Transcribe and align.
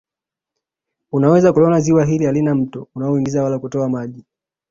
Unaweza 1.11 1.53
kuliona 1.53 1.79
Ziwa 1.79 2.05
hili 2.05 2.25
halina 2.25 2.55
mto 2.55 2.87
unaoingiza 2.95 3.43
wala 3.43 3.59
kutoa 3.59 3.89
maji 3.89 4.25